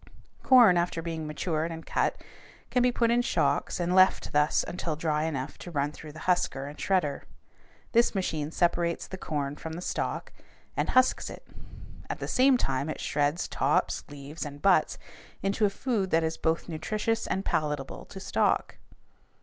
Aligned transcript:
Corn 0.41 0.77
after 0.77 1.03
being 1.03 1.27
matured 1.27 1.69
and 1.69 1.85
cut 1.85 2.19
can 2.71 2.81
be 2.81 2.91
put 2.91 3.11
in 3.11 3.21
shocks 3.21 3.79
and 3.79 3.93
left 3.93 4.31
thus 4.33 4.65
until 4.67 4.95
dry 4.95 5.25
enough 5.25 5.59
to 5.59 5.69
run 5.69 5.91
through 5.91 6.11
the 6.11 6.21
husker 6.25 6.65
and 6.65 6.75
shredder. 6.79 7.21
This 7.91 8.15
machine 8.15 8.49
separates 8.51 9.07
the 9.07 9.19
corn 9.19 9.57
from 9.57 9.73
the 9.73 9.79
stalk 9.81 10.33
and 10.75 10.89
husks 10.89 11.29
it. 11.29 11.45
At 12.09 12.17
the 12.17 12.27
same 12.27 12.57
time 12.57 12.89
it 12.89 12.99
shreds 12.99 13.47
tops, 13.47 14.03
leaves, 14.09 14.43
and 14.43 14.59
butts 14.59 14.97
into 15.43 15.65
a 15.65 15.69
food 15.69 16.09
that 16.09 16.23
is 16.23 16.35
both 16.35 16.67
nutritious 16.67 17.27
and 17.27 17.45
palatable 17.45 18.05
to 18.05 18.19
stock. 18.19 18.77